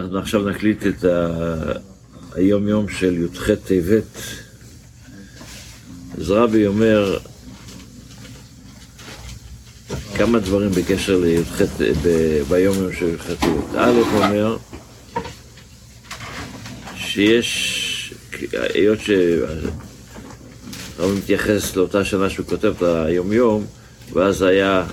[0.00, 1.26] אנחנו עכשיו נקליט את ה...
[2.34, 4.16] היום יום של י"ח טבת.
[6.18, 7.18] אז רבי אומר
[10.14, 11.62] כמה דברים בקשר לי"ח,
[12.02, 13.74] ב- ביום יום של י"ח טבת.
[13.76, 14.56] א' אומר
[16.96, 18.14] שיש,
[18.52, 19.58] היות שהרבי
[21.18, 23.66] מתייחס לאותה שנה שהוא כותב את היום יום,
[24.12, 24.86] ואז היה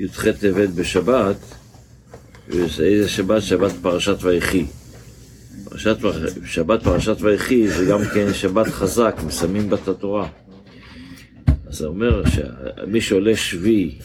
[0.00, 1.53] י"ח טבת בשבת,
[2.48, 3.42] ואיזה שבת?
[3.42, 4.66] שבת פרשת ויחי.
[5.64, 5.96] פרשת,
[6.44, 10.28] שבת פרשת ויחי זה גם כן שבת חזק, מסיימים בה את התורה.
[11.66, 13.98] אז זה אומר שמי שעולה שביעי,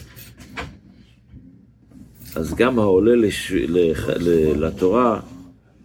[2.34, 3.52] אז גם העולה לש...
[3.52, 4.08] לח...
[4.56, 5.20] לתורה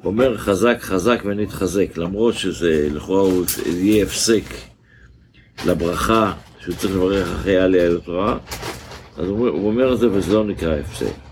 [0.03, 4.43] אומר חזק חזק ונתחזק, למרות שזה לכאורה הוא יהיה הפסק
[5.65, 8.37] לברכה שהוא צריך לברך אחרי עליה לתורה,
[9.17, 11.24] אז הוא אומר את זה וזה לא נקרא הפסק.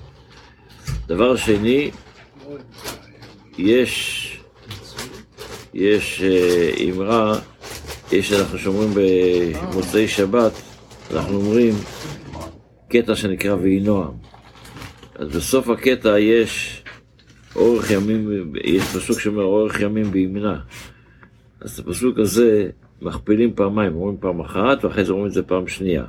[1.07, 1.91] דבר שני,
[3.57, 4.29] יש,
[5.73, 7.39] יש אה, אמרה,
[8.11, 10.51] יש, אנחנו שומרים במוצאי שבת,
[11.13, 11.73] אנחנו אומרים
[12.89, 14.11] קטע שנקרא ויהי נועם.
[15.15, 16.83] אז בסוף הקטע יש
[17.55, 20.59] אורך ימים, יש פסוק שאומר אורך ימים בימנה.
[21.61, 22.69] אז את הפסוק הזה
[23.01, 26.05] מכפילים פעמיים, אומרים פעם אחת ואחרי זה אומרים את זה פעם שנייה.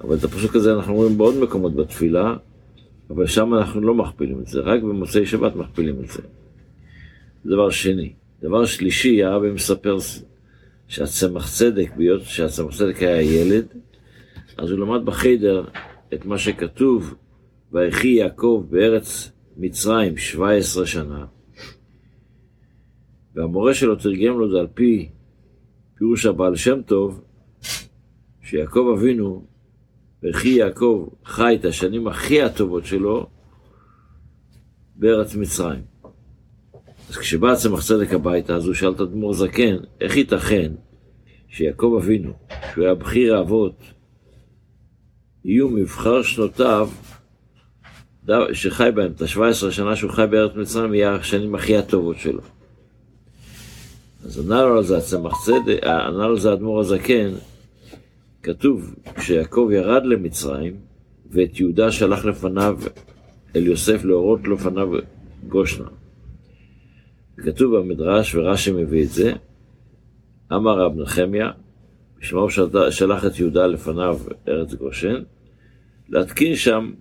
[0.00, 2.34] אבל את הפסוק הזה אנחנו אומרים בעוד מקומות בתפילה,
[3.10, 6.22] אבל שם אנחנו לא מכפילים את זה, רק במוצאי שבת מכפילים את זה.
[7.44, 8.12] דבר שני.
[8.42, 9.96] דבר שלישי, הרבי מספר
[10.88, 13.66] שהצמח צדק, בהיות שהצמח צדק היה ילד,
[14.56, 15.64] אז הוא למד בחיידר
[16.14, 17.14] את מה שכתוב,
[17.72, 21.26] ויחי יעקב בארץ מצרים 17 שנה,
[23.34, 25.08] והמורה שלו תרגם לו זה על פי
[25.94, 27.24] פירוש הבעל שם טוב,
[28.42, 29.46] שיעקב אבינו
[30.22, 33.26] וכי יעקב חי את השנים הכי הטובות שלו
[34.96, 35.82] בארץ מצרים.
[37.08, 40.72] אז כשבא צמח צדק הביתה, אז הוא שאל את אדמו"ר זקן, איך ייתכן
[41.48, 42.32] שיעקב אבינו,
[42.72, 43.82] שהוא היה בכיר האבות,
[45.44, 46.90] יהיו מבחר שנותיו,
[48.52, 52.40] שחי בהם, את ה-17 שנה שהוא חי בארץ מצרים, יהיה השנים הכי הטובות שלו.
[54.24, 57.30] אז ענה לו על זה הצמח צדק, ענה לו על זה האדמו"ר הזקן,
[58.48, 60.76] כתוב, כשיעקב ירד למצרים,
[61.30, 62.78] ואת יהודה שלח לפניו
[63.56, 64.88] אל יוסף להורות לפניו
[65.48, 65.88] גושנה.
[67.36, 69.32] כתוב במדרש, ורש"י מביא את זה,
[70.52, 71.50] אמר רב נחמיה,
[72.20, 72.50] בשמה הוא
[72.90, 75.22] שלח את יהודה לפניו ארץ גושן,
[76.08, 76.92] להתקין שם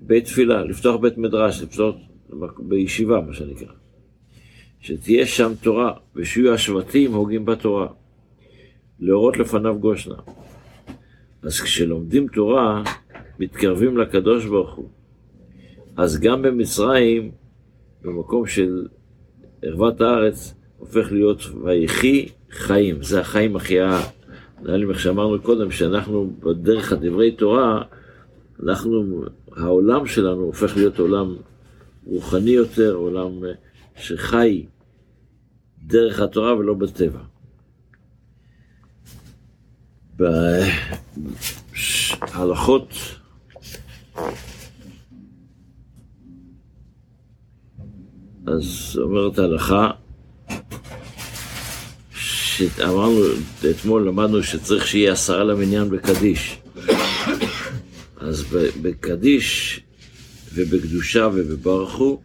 [0.00, 1.94] בית תפילה, לפתוח בית מדרש, לפתוח
[2.58, 3.72] בישיבה, מה שנקרא.
[4.80, 7.86] שתהיה שם תורה, ושיהיו השבטים הוגים בתורה.
[9.00, 10.16] להורות לפניו גושנה.
[11.42, 12.82] אז כשלומדים תורה,
[13.38, 14.88] מתקרבים לקדוש ברוך הוא.
[15.96, 17.30] אז גם במצרים,
[18.02, 18.86] במקום של
[19.62, 23.02] ערוות הארץ, הופך להיות ויחי חיים.
[23.02, 24.00] זה החיים הכי ה...
[24.62, 27.82] נראה לי, איך שאמרנו קודם, שאנחנו בדרך הדברי תורה,
[28.62, 29.24] אנחנו,
[29.56, 31.36] העולם שלנו הופך להיות עולם
[32.06, 33.30] רוחני יותר, עולם
[33.96, 34.66] שחי
[35.86, 37.20] דרך התורה ולא בטבע.
[42.34, 42.94] בהלכות
[48.46, 49.90] אז אומרת ההלכה
[52.14, 53.20] שאמרנו,
[53.70, 56.58] אתמול למדנו שצריך שיהיה עשרה למניין בקדיש.
[58.16, 58.44] אז
[58.82, 59.80] בקדיש
[60.54, 62.22] ובקדושה ובברכו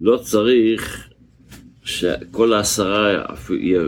[0.00, 1.08] לא צריך
[1.84, 3.24] שכל העשרה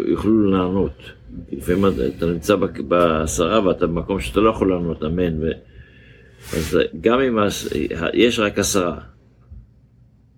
[0.06, 1.15] יוכלו לענות
[1.52, 1.84] לפעמים
[2.16, 2.56] אתה נמצא
[2.88, 5.42] בעשרה ואתה במקום שאתה לא יכול לענות אמן.
[5.42, 5.46] ו...
[6.52, 7.38] אז גם אם
[8.14, 9.00] יש רק עשרה,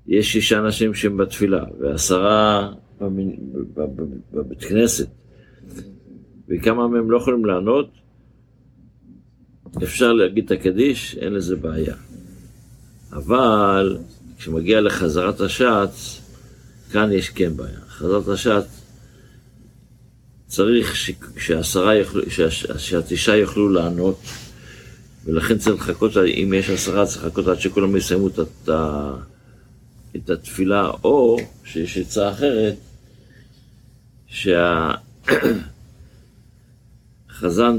[0.06, 2.72] יש שישה אנשים שהם בתפילה, ועשרה
[4.32, 5.08] בבית כנסת,
[6.48, 7.90] וכמה מהם לא יכולים לענות,
[9.82, 11.94] אפשר להגיד את הקדיש, אין לזה בעיה.
[13.12, 13.98] אבל
[14.38, 16.22] כשמגיע לחזרת השץ,
[16.92, 17.80] כאן יש כן בעיה.
[17.88, 18.87] חזרת השץ
[20.48, 20.96] צריך
[21.38, 22.22] שהעשרה יוכלו,
[22.78, 24.20] שהתשעה יוכלו לענות,
[25.24, 28.68] ולכן צריך לחכות, אם יש עשרה, צריך לחכות עד שכולם יסיימו את, את,
[30.16, 32.76] את התפילה, או שיש עצה אחרת,
[34.26, 35.02] שהחזן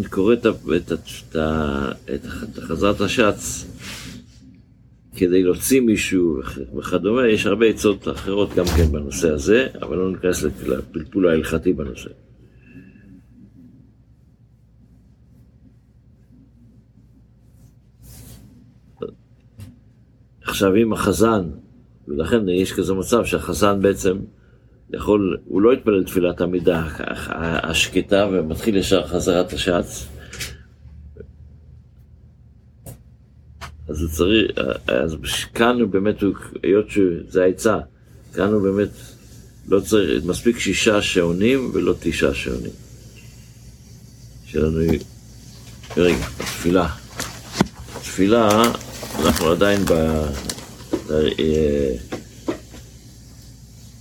[0.13, 1.35] קורא את, את, את,
[2.13, 2.25] את
[2.59, 3.65] חזרת השץ
[5.15, 6.41] כדי להוציא מישהו
[6.77, 12.09] וכדומה, יש הרבה עצות אחרות גם כן בנושא הזה, אבל לא ניכנס לפלפול ההלכתי בנושא.
[20.59, 21.49] עכשיו אם החזן
[22.07, 24.17] ולכן יש כזה מצב שהחזן בעצם
[24.93, 26.87] יכול, הוא לא יתפלל תפילת עמידה
[27.63, 30.07] השקטה ומתחיל ישר חזרת השץ.
[33.89, 34.51] אז הוא צריך,
[34.87, 35.15] אז
[35.53, 36.23] כאן הוא באמת,
[36.63, 37.77] היות שזה העצה,
[38.33, 38.89] כאן הוא באמת
[39.67, 42.71] לא צריך, מספיק שישה שעונים ולא תשעה שעונים.
[44.45, 44.79] שלנו,
[45.97, 46.87] רגע, בתפילה.
[47.95, 48.63] בתפילה,
[49.25, 49.93] אנחנו עדיין ב...
[51.11, 51.95] אה,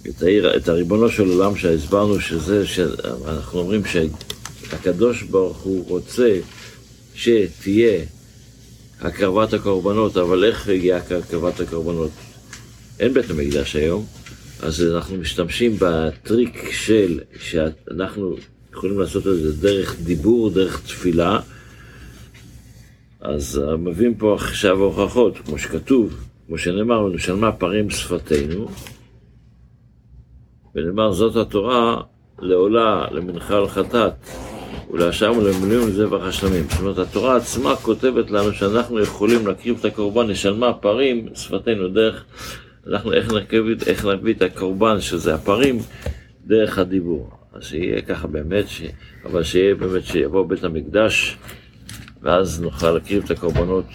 [0.08, 6.38] את, העיר, את הריבונו של עולם שהסברנו שזה, שאנחנו אומרים שהקדוש ברוך הוא רוצה
[7.14, 8.04] שתהיה
[9.00, 12.10] הקרבת הקורבנות, אבל איך הגיעה הקרבת הקורבנות?
[13.00, 14.06] אין בית המקדש היום,
[14.62, 18.36] אז אנחנו משתמשים בטריק של שאנחנו
[18.72, 21.40] יכולים לעשות את זה דרך דיבור, דרך תפילה.
[23.20, 26.14] אז מביאים פה עכשיו הוכחות, כמו שכתוב,
[26.48, 28.68] כמו שנאמר, ונשלמה פרים שפתנו,
[30.74, 32.00] ונאמר זאת התורה
[32.38, 34.12] לעולה, למנחה לחטאת,
[34.90, 36.64] ולהשם ולמילואים לזבח השלמים.
[36.70, 42.24] זאת אומרת, התורה עצמה כותבת לנו שאנחנו יכולים להקריב את הקורבן, נשלמה פרים, שפתנו דרך,
[42.86, 45.78] אנחנו איך נקריב, איך נביא את הקורבן, שזה הפרים,
[46.46, 47.30] דרך הדיבור.
[47.52, 48.82] אז שיהיה ככה באמת, ש...
[49.24, 51.36] אבל שיהיה באמת שיבוא בית המקדש,
[52.22, 53.86] ואז נוכל להקריב את הקורבנות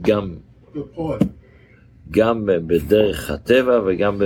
[0.00, 0.34] גם,
[2.12, 4.22] גם בדרך הטבע וגם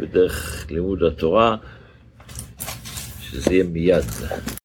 [0.00, 1.56] בדרך לימוד התורה,
[3.20, 4.04] שזה יהיה מיד.